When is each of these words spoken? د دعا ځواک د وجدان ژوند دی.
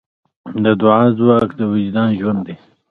د 0.63 0.65
دعا 0.81 1.03
ځواک 1.17 1.49
د 1.59 1.59
وجدان 1.71 2.09
ژوند 2.19 2.41
دی. 2.47 2.55